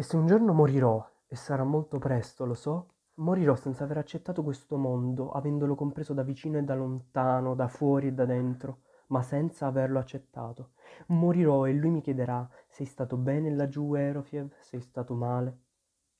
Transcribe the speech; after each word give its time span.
E 0.00 0.02
se 0.02 0.16
un 0.16 0.26
giorno 0.26 0.54
morirò, 0.54 1.06
e 1.26 1.36
sarà 1.36 1.62
molto 1.62 1.98
presto, 1.98 2.46
lo 2.46 2.54
so, 2.54 2.88
morirò 3.16 3.54
senza 3.54 3.84
aver 3.84 3.98
accettato 3.98 4.42
questo 4.42 4.78
mondo, 4.78 5.30
avendolo 5.30 5.74
compreso 5.74 6.14
da 6.14 6.22
vicino 6.22 6.56
e 6.56 6.62
da 6.62 6.74
lontano, 6.74 7.54
da 7.54 7.68
fuori 7.68 8.06
e 8.06 8.12
da 8.14 8.24
dentro, 8.24 8.78
ma 9.08 9.20
senza 9.20 9.66
averlo 9.66 9.98
accettato. 9.98 10.70
Morirò 11.08 11.66
e 11.66 11.74
lui 11.74 11.90
mi 11.90 12.00
chiederà, 12.00 12.48
sei 12.70 12.86
stato 12.86 13.18
bene 13.18 13.54
laggiù, 13.54 13.92
Erofiev, 13.92 14.50
sei 14.60 14.80
stato 14.80 15.12
male? 15.12 15.58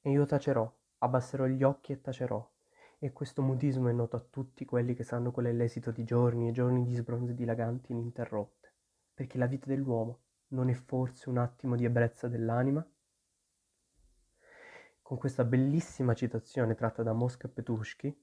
E 0.02 0.10
io 0.10 0.26
tacerò, 0.26 0.70
abbasserò 0.98 1.46
gli 1.46 1.62
occhi 1.62 1.92
e 1.92 2.02
tacerò. 2.02 2.46
E 2.98 3.12
questo 3.14 3.40
mutismo 3.40 3.88
è 3.88 3.92
noto 3.92 4.16
a 4.16 4.26
tutti 4.28 4.66
quelli 4.66 4.92
che 4.92 5.04
sanno 5.04 5.30
qual 5.30 5.46
è 5.46 5.52
l'esito 5.52 5.90
di 5.90 6.04
giorni 6.04 6.48
e 6.48 6.52
giorni 6.52 6.84
di 6.84 6.94
sbronze 6.94 7.34
dilaganti 7.34 7.92
ininterrotte, 7.92 8.74
perché 9.14 9.38
la 9.38 9.46
vita 9.46 9.68
dell'uomo 9.68 10.18
non 10.48 10.68
è 10.68 10.74
forse 10.74 11.30
un 11.30 11.38
attimo 11.38 11.76
di 11.76 11.86
ebbrezza 11.86 12.28
dell'anima? 12.28 12.86
Con 15.10 15.18
questa 15.18 15.42
bellissima 15.42 16.14
citazione 16.14 16.76
tratta 16.76 17.02
da 17.02 17.12
Mosca 17.12 17.48
Petushki, 17.48 18.16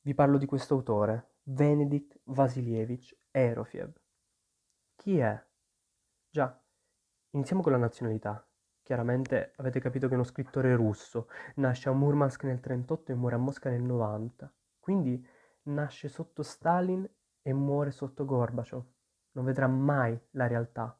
vi 0.00 0.14
parlo 0.14 0.38
di 0.38 0.46
questo 0.46 0.72
autore, 0.72 1.32
Venedikt 1.42 2.20
Vasilievich 2.24 3.14
Erofiev. 3.30 3.92
Chi 4.96 5.18
è? 5.18 5.46
Già, 6.30 6.58
iniziamo 7.32 7.60
con 7.60 7.72
la 7.72 7.76
nazionalità. 7.76 8.42
Chiaramente 8.80 9.52
avete 9.56 9.78
capito 9.78 10.06
che 10.06 10.14
è 10.14 10.16
uno 10.16 10.24
scrittore 10.24 10.74
russo, 10.74 11.28
nasce 11.56 11.90
a 11.90 11.92
Murmansk 11.92 12.44
nel 12.44 12.60
1938 12.62 13.12
e 13.12 13.14
muore 13.14 13.34
a 13.34 13.38
Mosca 13.38 13.68
nel 13.68 13.82
90. 13.82 14.50
Quindi 14.78 15.22
nasce 15.64 16.08
sotto 16.08 16.42
Stalin 16.42 17.06
e 17.42 17.52
muore 17.52 17.90
sotto 17.90 18.24
Gorbaciov. 18.24 18.86
Non 19.32 19.44
vedrà 19.44 19.66
mai 19.66 20.18
la 20.30 20.46
realtà 20.46 20.98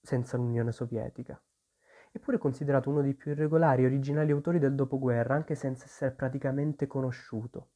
senza 0.00 0.38
l'Unione 0.38 0.72
Sovietica 0.72 1.38
eppure 2.16 2.38
considerato 2.38 2.90
uno 2.90 3.02
dei 3.02 3.14
più 3.14 3.32
irregolari 3.32 3.82
e 3.82 3.86
originali 3.86 4.30
autori 4.30 4.60
del 4.60 4.76
dopoguerra, 4.76 5.34
anche 5.34 5.56
senza 5.56 5.86
essere 5.86 6.12
praticamente 6.12 6.86
conosciuto. 6.86 7.70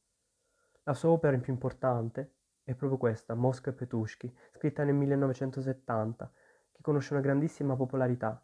La 0.83 0.93
sua 0.93 1.09
opera 1.09 1.37
più 1.37 1.51
importante 1.51 2.35
è 2.63 2.73
proprio 2.73 2.97
questa, 2.97 3.33
Mosca 3.33 3.73
Petushki, 3.73 4.33
scritta 4.53 4.85
nel 4.85 4.95
1970, 4.95 6.31
che 6.71 6.81
conosce 6.81 7.11
una 7.11 7.21
grandissima 7.21 7.75
popolarità. 7.75 8.41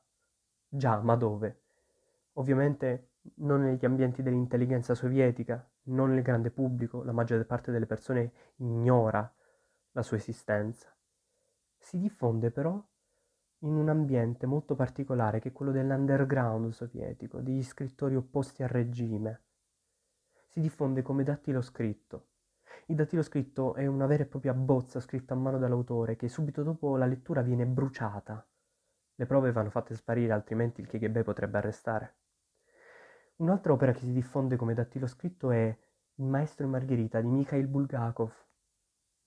Già, 0.68 1.00
ma 1.00 1.16
dove? 1.16 1.62
Ovviamente 2.34 3.12
non 3.36 3.62
negli 3.62 3.86
ambienti 3.86 4.22
dell'intelligenza 4.22 4.96
sovietica, 4.96 5.66
non 5.84 6.14
nel 6.14 6.24
grande 6.24 6.52
pubblico, 6.52 7.04
la 7.04 7.14
maggior 7.14 7.46
parte 7.46 7.72
delle 7.72 7.86
persone 7.86 8.34
ignora 8.58 9.34
la 9.92 10.02
sua 10.02 10.18
esistenza. 10.18 10.94
Si 11.78 11.98
diffonde 11.98 12.52
però 12.52 12.86
in 13.66 13.76
un 13.78 13.90
ambiente 13.90 14.46
molto 14.46 14.76
particolare 14.76 15.40
che 15.40 15.50
è 15.50 15.52
quello 15.52 15.72
dell'underground 15.72 16.72
sovietico, 16.72 17.42
degli 17.42 17.64
scrittori 17.64 18.16
opposti 18.16 18.62
al 18.62 18.70
regime. 18.70 19.42
Si 20.48 20.62
diffonde 20.62 21.02
come 21.02 21.24
dattilo 21.24 21.62
scritto. 21.62 22.28
Il 22.88 22.96
dattilo 22.96 23.24
scritto 23.24 23.74
è 23.74 23.88
una 23.88 24.06
vera 24.06 24.24
e 24.24 24.28
propria 24.28 24.54
bozza 24.54 25.00
scritta 25.00 25.34
a 25.34 25.38
mano 25.38 25.58
dall'autore 25.58 26.16
che 26.16 26.30
subito 26.30 26.62
dopo 26.62 26.96
la 26.96 27.08
lettura 27.08 27.42
viene 27.42 27.66
bruciata. 27.66 28.46
Le 29.16 29.26
prove 29.26 29.52
vanno 29.52 29.72
fatte 29.72 29.96
sparire, 29.96 30.34
altrimenti 30.34 30.82
il 30.82 30.88
KGB 30.88 31.24
potrebbe 31.24 31.58
arrestare. 31.58 32.16
Un'altra 33.38 33.74
opera 33.74 33.94
che 33.94 34.02
si 34.02 34.14
diffonde 34.14 34.58
come 34.58 34.76
dattilo 34.76 35.08
scritto 35.08 35.50
è 35.50 35.76
Il 36.16 36.26
maestro 36.26 36.66
e 36.66 36.70
Margherita 36.70 37.20
di 37.20 37.28
Mikhail 37.28 37.68
Bulgakov. 37.68 38.32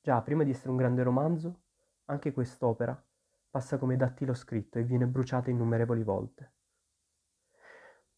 Già, 0.00 0.22
prima 0.22 0.44
di 0.44 0.50
essere 0.50 0.70
un 0.70 0.76
grande 0.76 1.02
romanzo, 1.02 1.62
anche 2.04 2.32
quest'opera 2.32 3.02
passa 3.50 3.78
come 3.78 3.96
dattilo 3.96 4.34
scritto 4.34 4.78
e 4.78 4.84
viene 4.84 5.06
bruciata 5.06 5.50
innumerevoli 5.50 6.02
volte. 6.02 6.52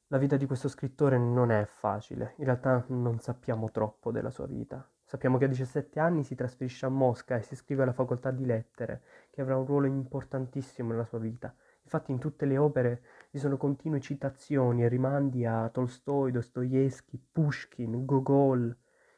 La 0.08 0.18
vita 0.18 0.36
di 0.36 0.46
questo 0.46 0.68
scrittore 0.68 1.18
non 1.18 1.52
è 1.52 1.64
facile, 1.66 2.34
in 2.38 2.44
realtà 2.44 2.84
non 2.88 3.20
sappiamo 3.20 3.70
troppo 3.70 4.10
della 4.10 4.30
sua 4.30 4.46
vita. 4.46 4.84
Sappiamo 5.04 5.38
che 5.38 5.44
a 5.44 5.48
17 5.48 6.00
anni 6.00 6.24
si 6.24 6.34
trasferisce 6.34 6.86
a 6.86 6.88
Mosca 6.88 7.36
e 7.36 7.42
si 7.42 7.54
iscrive 7.54 7.82
alla 7.82 7.92
facoltà 7.92 8.30
di 8.30 8.44
lettere, 8.44 9.02
che 9.30 9.40
avrà 9.40 9.56
un 9.56 9.66
ruolo 9.66 9.86
importantissimo 9.86 10.90
nella 10.90 11.04
sua 11.04 11.18
vita. 11.18 11.54
Infatti 11.82 12.12
in 12.12 12.18
tutte 12.18 12.44
le 12.44 12.58
opere 12.58 13.02
vi 13.30 13.38
sono 13.38 13.56
continue 13.56 14.00
citazioni 14.00 14.84
e 14.84 14.88
rimandi 14.88 15.44
a 15.46 15.68
Tolstoi, 15.68 16.32
Dostoevsky, 16.32 17.20
Pushkin, 17.30 18.04
Gogol, 18.04 18.76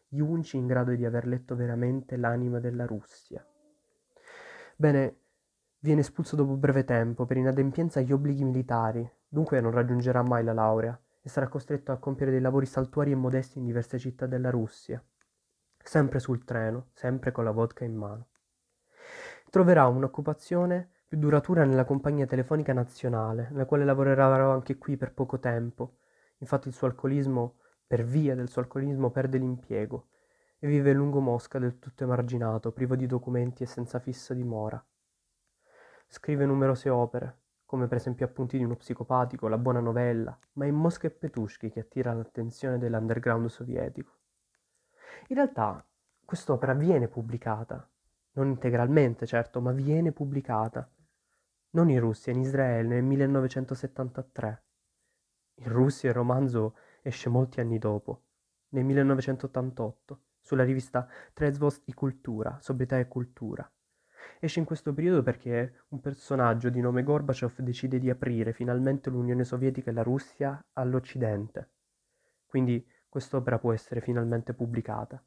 gli 0.09 0.21
unici 0.21 0.59
in 0.59 0.67
grado 0.67 0.95
di 0.95 1.07
aver 1.07 1.27
letto 1.27 1.57
veramente 1.57 2.17
l'anima 2.17 2.59
della 2.59 2.85
Russia. 2.85 3.43
Bene, 4.77 5.22
Viene 5.85 6.03
espulso 6.03 6.37
dopo 6.37 6.55
breve 6.55 6.85
tempo 6.85 7.25
per 7.27 7.39
inadempienza 7.39 7.99
agli 7.99 8.13
obblighi 8.13 8.45
militari, 8.45 9.05
dunque 9.27 9.61
non 9.61 9.73
raggiungerà 9.73 10.23
mai 10.23 10.45
la 10.45 10.53
laurea 10.53 10.97
e 11.21 11.29
sarà 11.29 11.49
costretto 11.49 11.91
a 11.91 11.99
compiere 11.99 12.31
dei 12.31 12.41
lavori 12.41 12.67
saltuari 12.67 13.11
e 13.11 13.17
modesti 13.17 13.59
in 13.59 13.65
diverse 13.65 13.99
città 13.99 14.27
della 14.27 14.51
Russia, 14.51 15.05
sempre 15.83 16.21
sul 16.21 16.45
treno, 16.45 16.91
sempre 16.93 17.33
con 17.33 17.43
la 17.43 17.51
vodka 17.51 17.83
in 17.83 17.97
mano. 17.97 18.29
Troverà 19.51 19.89
un'occupazione 19.89 20.89
più 21.09 21.19
duratura 21.19 21.65
nella 21.65 21.85
compagnia 21.85 22.27
telefonica 22.27 22.73
nazionale, 22.73 23.49
nella 23.51 23.67
quale 23.67 23.85
lavorerà 23.85 24.53
anche 24.53 24.79
qui 24.79 24.97
per 24.97 25.13
poco 25.13 25.41
tempo. 25.41 25.97
Infatti 26.39 26.69
il 26.69 26.75
suo 26.75 26.87
alcolismo, 26.87 27.57
per 27.85 28.05
via 28.05 28.37
del 28.37 28.49
suo 28.49 28.63
alcolismo, 28.63 29.11
perde 29.11 29.39
l'impiego 29.39 30.11
e 30.61 30.69
vive 30.69 30.93
lungo 30.93 31.19
Mosca 31.19 31.59
del 31.59 31.81
tutto 31.81 32.05
emarginato, 32.05 32.71
privo 32.71 32.95
di 32.95 33.07
documenti 33.07 33.65
e 33.65 33.67
senza 33.67 33.99
fissa 33.99 34.33
dimora. 34.33 34.81
Scrive 36.15 36.45
numerose 36.45 36.91
opere, 36.91 37.39
come 37.65 37.87
per 37.87 37.97
esempio 37.97 38.27
Appunti 38.27 38.59
di 38.59 38.65
uno 38.65 38.77
psicopatico, 38.77 39.49
La 39.49 39.57
buona 39.57 39.81
novella, 39.81 40.39
ma 40.53 40.67
è 40.67 40.71
Mosca 40.71 41.07
e 41.07 41.11
Petushki 41.11 41.71
che 41.71 41.81
attira 41.81 42.13
l'attenzione 42.13 42.77
dell'underground 42.77 43.49
sovietico. 43.49 44.19
In 45.29 45.37
realtà 45.37 45.83
quest'opera 46.23 46.75
viene 46.75 47.09
pubblicata, 47.09 47.89
non 48.33 48.49
integralmente 48.49 49.25
certo, 49.25 49.63
ma 49.63 49.73
viene 49.73 50.13
pubblicata, 50.13 50.87
non 51.71 51.89
in 51.89 51.99
Russia, 51.99 52.31
in 52.31 52.41
Israele 52.41 52.89
nel 52.89 53.05
1973. 53.05 54.63
In 55.55 55.69
Russia 55.71 56.11
il 56.11 56.15
romanzo 56.15 56.77
esce 57.01 57.31
molti 57.31 57.61
anni 57.61 57.79
dopo, 57.79 58.25
nel 58.69 58.85
1988, 58.85 60.21
sulla 60.43 60.65
rivista 60.65 61.09
Trezvost 61.33 61.89
i 61.89 61.95
Kultura, 61.95 62.59
Sobrietà 62.61 62.99
e 62.99 63.09
Cultura, 63.09 63.67
Esce 64.45 64.59
in 64.59 64.65
questo 64.65 64.93
periodo 64.93 65.23
perché 65.23 65.85
un 65.89 66.01
personaggio 66.01 66.69
di 66.69 66.81
nome 66.81 67.03
Gorbaciov 67.03 67.61
decide 67.61 67.99
di 67.99 68.11
aprire 68.11 68.53
finalmente 68.53 69.09
l'Unione 69.09 69.45
Sovietica 69.45 69.91
e 69.91 69.95
la 69.95 70.03
Russia 70.03 70.65
all'Occidente. 70.73 71.71
Quindi 72.47 72.85
quest'opera 73.09 73.59
può 73.59 73.73
essere 73.73 74.01
finalmente 74.01 74.53
pubblicata. 74.53 75.23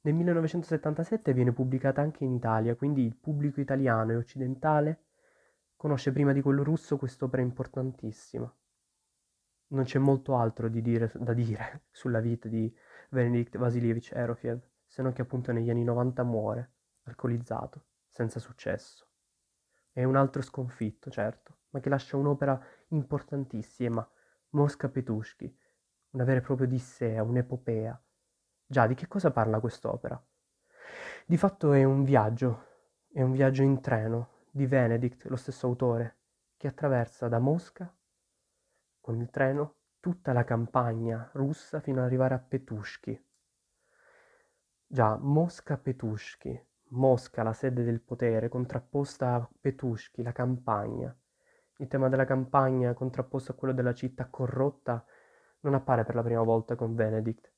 Nel 0.00 0.14
1977 0.14 1.32
viene 1.32 1.52
pubblicata 1.52 2.00
anche 2.00 2.24
in 2.24 2.32
Italia, 2.32 2.74
quindi 2.74 3.04
il 3.04 3.14
pubblico 3.14 3.60
italiano 3.60 4.12
e 4.12 4.16
occidentale 4.16 5.04
conosce 5.76 6.12
prima 6.12 6.32
di 6.32 6.40
quello 6.40 6.62
russo 6.62 6.96
quest'opera 6.96 7.42
importantissima. 7.42 8.50
Non 9.68 9.84
c'è 9.84 9.98
molto 9.98 10.36
altro 10.36 10.68
dire, 10.68 11.10
da 11.16 11.32
dire 11.32 11.84
sulla 11.92 12.20
vita 12.20 12.48
di 12.48 12.74
Venedikt 13.10 13.58
Vasilievich 13.58 14.12
Erofiev, 14.12 14.60
se 14.86 15.02
non 15.02 15.12
che 15.12 15.22
appunto 15.22 15.52
negli 15.52 15.70
anni 15.70 15.84
90 15.84 16.22
muore, 16.22 16.72
alcolizzato 17.04 17.84
senza 18.14 18.38
successo. 18.38 19.08
È 19.90 20.04
un 20.04 20.14
altro 20.14 20.40
sconfitto, 20.40 21.10
certo, 21.10 21.58
ma 21.70 21.80
che 21.80 21.88
lascia 21.88 22.16
un'opera 22.16 22.60
importantissima, 22.88 24.08
Mosca 24.50 24.88
Petushki, 24.88 25.58
una 26.10 26.22
vera 26.22 26.38
e 26.38 26.42
propria 26.42 26.68
odissea, 26.68 27.24
un'epopea. 27.24 28.00
Già, 28.66 28.86
di 28.86 28.94
che 28.94 29.08
cosa 29.08 29.32
parla 29.32 29.58
quest'opera? 29.58 30.24
Di 31.26 31.36
fatto 31.36 31.72
è 31.72 31.82
un 31.82 32.04
viaggio, 32.04 32.66
è 33.12 33.20
un 33.20 33.32
viaggio 33.32 33.62
in 33.62 33.80
treno 33.80 34.42
di 34.50 34.66
Benedict, 34.68 35.24
lo 35.24 35.36
stesso 35.36 35.66
autore, 35.66 36.18
che 36.56 36.68
attraversa 36.68 37.26
da 37.26 37.40
Mosca 37.40 37.92
con 39.00 39.20
il 39.20 39.28
treno 39.30 39.74
tutta 39.98 40.32
la 40.32 40.44
campagna 40.44 41.28
russa 41.32 41.80
fino 41.80 41.98
ad 41.98 42.06
arrivare 42.06 42.34
a 42.34 42.38
Petushki. 42.38 43.26
Già, 44.86 45.16
Mosca 45.16 45.76
Petushki, 45.76 46.73
Mosca, 46.88 47.42
la 47.42 47.52
sede 47.52 47.82
del 47.82 48.00
potere, 48.00 48.48
contrapposta 48.48 49.34
a 49.34 49.48
Petushki, 49.60 50.22
la 50.22 50.32
campagna. 50.32 51.16
Il 51.78 51.88
tema 51.88 52.08
della 52.08 52.24
campagna 52.24 52.94
contrapposto 52.94 53.52
a 53.52 53.54
quello 53.54 53.74
della 53.74 53.94
città 53.94 54.26
corrotta 54.28 55.04
non 55.60 55.74
appare 55.74 56.04
per 56.04 56.14
la 56.14 56.22
prima 56.22 56.42
volta 56.42 56.76
con 56.76 56.94
Benedict. 56.94 57.50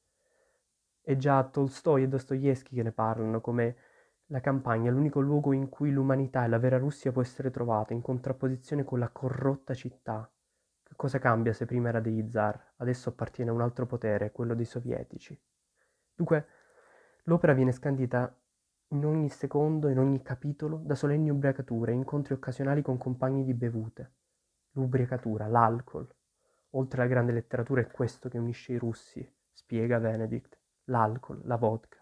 È 1.01 1.17
già 1.17 1.43
Tolstoi 1.45 2.05
e 2.05 2.09
Dostoevsky 2.09 2.75
che 2.75 2.83
ne 2.83 2.93
parlano 2.93 3.41
come 3.41 3.77
la 4.27 4.41
campagna 4.41 4.91
l'unico 4.91 5.21
luogo 5.21 5.53
in 5.53 5.69
cui 5.69 5.93
l'umanità 5.93 6.45
e 6.45 6.49
la 6.49 6.59
vera 6.59 6.79
Russia 6.79 7.13
può 7.13 7.23
essere 7.23 7.51
trovata 7.51 7.93
in 7.93 8.01
contrapposizione 8.01 8.83
con 8.83 8.99
la 8.99 9.11
corrotta 9.11 9.75
città. 9.75 10.29
Che 10.83 10.95
cosa 10.97 11.19
cambia 11.19 11.53
se 11.53 11.67
prima 11.67 11.89
era 11.91 12.01
degli 12.01 12.29
zar, 12.31 12.75
adesso 12.77 13.11
appartiene 13.11 13.51
a 13.51 13.55
un 13.55 13.61
altro 13.61 13.87
potere, 13.87 14.33
quello 14.33 14.55
dei 14.55 14.65
sovietici? 14.65 15.39
Dunque, 16.15 16.47
l'opera 17.25 17.53
viene 17.53 17.73
scandita 17.73 18.35
in 18.97 19.05
ogni 19.05 19.29
secondo, 19.29 19.89
in 19.89 19.99
ogni 19.99 20.23
capitolo, 20.23 20.79
da 20.79 20.95
solenni 20.95 21.31
ubriacature 21.31 21.93
incontri 21.93 22.35
occasionali 22.35 22.83
con 22.83 22.97
compagni 22.99 23.45
di 23.45 23.55
bevute. 23.55 24.13
l'ubriacatura, 24.73 25.47
l'alcol. 25.47 26.07
Oltre 26.71 27.01
alla 27.01 27.11
grande 27.11 27.33
letteratura 27.33 27.81
è 27.81 27.91
questo 27.91 28.29
che 28.29 28.39
unisce 28.39 28.73
i 28.73 28.79
russi, 28.79 29.27
spiega 29.53 29.99
Benedict, 29.99 30.59
l'alcol, 30.85 31.41
la 31.45 31.57
vodka, 31.57 31.97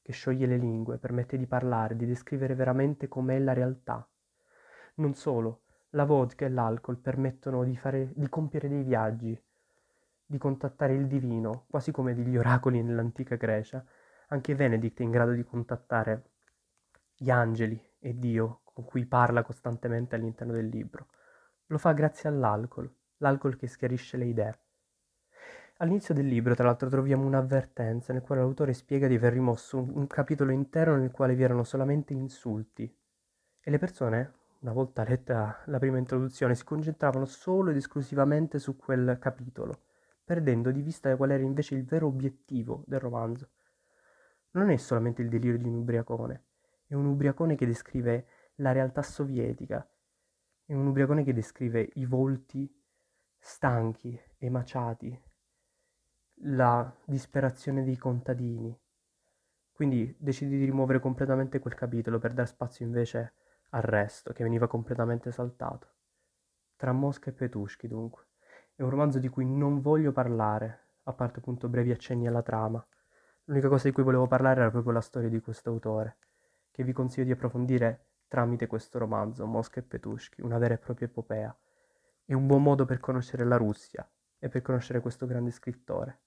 che 0.00 0.12
scioglie 0.12 0.46
le 0.46 0.56
lingue, 0.56 0.98
permette 0.98 1.36
di 1.36 1.46
parlare, 1.46 1.96
di 1.96 2.06
descrivere 2.06 2.54
veramente 2.54 3.08
com'è 3.08 3.38
la 3.38 3.52
realtà. 3.52 4.08
Non 4.96 5.14
solo, 5.14 5.62
la 5.90 6.04
vodka 6.04 6.44
e 6.44 6.50
l'alcol 6.50 6.98
permettono 6.98 7.64
di, 7.64 7.76
fare, 7.76 8.12
di 8.14 8.28
compiere 8.28 8.68
dei 8.68 8.82
viaggi, 8.82 9.40
di 10.26 10.38
contattare 10.38 10.94
il 10.94 11.06
divino, 11.06 11.66
quasi 11.68 11.90
come 11.90 12.14
degli 12.14 12.36
oracoli 12.36 12.82
nell'antica 12.82 13.36
Grecia. 13.36 13.84
Anche 14.34 14.56
Benedict 14.56 14.98
è 14.98 15.04
in 15.04 15.12
grado 15.12 15.30
di 15.30 15.44
contattare 15.44 16.30
gli 17.14 17.30
angeli 17.30 17.80
e 18.00 18.18
Dio 18.18 18.62
con 18.64 18.84
cui 18.84 19.06
parla 19.06 19.44
costantemente 19.44 20.16
all'interno 20.16 20.52
del 20.52 20.66
libro. 20.66 21.06
Lo 21.66 21.78
fa 21.78 21.92
grazie 21.92 22.28
all'alcol, 22.28 22.92
l'alcol 23.18 23.54
che 23.54 23.68
schiarisce 23.68 24.16
le 24.16 24.24
idee. 24.24 24.58
All'inizio 25.76 26.14
del 26.14 26.26
libro, 26.26 26.56
tra 26.56 26.64
l'altro, 26.64 26.88
troviamo 26.88 27.24
un'avvertenza 27.24 28.12
nel 28.12 28.22
quale 28.22 28.40
l'autore 28.40 28.72
spiega 28.72 29.06
di 29.06 29.14
aver 29.14 29.34
rimosso 29.34 29.78
un, 29.78 29.92
un 29.94 30.06
capitolo 30.08 30.50
intero 30.50 30.96
nel 30.96 31.12
quale 31.12 31.36
vi 31.36 31.44
erano 31.44 31.62
solamente 31.62 32.12
insulti. 32.12 32.92
E 33.60 33.70
le 33.70 33.78
persone, 33.78 34.32
una 34.62 34.72
volta 34.72 35.04
letta 35.04 35.62
la 35.66 35.78
prima 35.78 35.98
introduzione, 35.98 36.56
si 36.56 36.64
concentravano 36.64 37.24
solo 37.24 37.70
ed 37.70 37.76
esclusivamente 37.76 38.58
su 38.58 38.76
quel 38.76 39.16
capitolo, 39.20 39.82
perdendo 40.24 40.72
di 40.72 40.82
vista 40.82 41.14
qual 41.14 41.30
era 41.30 41.44
invece 41.44 41.76
il 41.76 41.84
vero 41.84 42.08
obiettivo 42.08 42.82
del 42.88 42.98
romanzo. 42.98 43.50
Non 44.54 44.70
è 44.70 44.76
solamente 44.76 45.20
il 45.20 45.28
delirio 45.28 45.58
di 45.58 45.66
un 45.66 45.74
ubriacone, 45.74 46.44
è 46.86 46.94
un 46.94 47.06
ubriacone 47.06 47.56
che 47.56 47.66
descrive 47.66 48.26
la 48.56 48.70
realtà 48.70 49.02
sovietica, 49.02 49.88
è 50.64 50.72
un 50.72 50.86
ubriacone 50.86 51.24
che 51.24 51.32
descrive 51.32 51.90
i 51.94 52.06
volti 52.06 52.72
stanchi, 53.36 54.18
emaciati, 54.38 55.22
la 56.42 56.96
disperazione 57.04 57.82
dei 57.82 57.96
contadini. 57.96 58.78
Quindi 59.72 60.14
decidi 60.20 60.56
di 60.56 60.64
rimuovere 60.64 61.00
completamente 61.00 61.58
quel 61.58 61.74
capitolo 61.74 62.20
per 62.20 62.32
dar 62.32 62.46
spazio 62.46 62.86
invece 62.86 63.32
al 63.70 63.82
resto, 63.82 64.32
che 64.32 64.44
veniva 64.44 64.68
completamente 64.68 65.32
saltato. 65.32 65.88
Tra 66.76 66.92
Mosca 66.92 67.30
e 67.30 67.32
Petuschi, 67.32 67.88
dunque. 67.88 68.26
È 68.76 68.82
un 68.82 68.90
romanzo 68.90 69.18
di 69.18 69.28
cui 69.28 69.44
non 69.44 69.80
voglio 69.80 70.12
parlare, 70.12 70.90
a 71.02 71.12
parte 71.12 71.40
appunto 71.40 71.68
brevi 71.68 71.90
accenni 71.90 72.28
alla 72.28 72.42
trama. 72.42 72.84
L'unica 73.46 73.68
cosa 73.68 73.88
di 73.88 73.94
cui 73.94 74.02
volevo 74.02 74.26
parlare 74.26 74.60
era 74.60 74.70
proprio 74.70 74.94
la 74.94 75.02
storia 75.02 75.28
di 75.28 75.40
questo 75.40 75.68
autore, 75.68 76.16
che 76.70 76.82
vi 76.82 76.92
consiglio 76.92 77.26
di 77.26 77.32
approfondire 77.32 78.06
tramite 78.26 78.66
questo 78.66 78.98
romanzo, 78.98 79.44
Mosca 79.44 79.80
e 79.80 79.82
Petuschi, 79.82 80.40
una 80.40 80.56
vera 80.56 80.74
e 80.74 80.78
propria 80.78 81.08
epopea. 81.08 81.54
È 82.24 82.32
un 82.32 82.46
buon 82.46 82.62
modo 82.62 82.86
per 82.86 83.00
conoscere 83.00 83.44
la 83.44 83.58
Russia 83.58 84.10
e 84.38 84.48
per 84.48 84.62
conoscere 84.62 85.00
questo 85.00 85.26
grande 85.26 85.50
scrittore. 85.50 86.23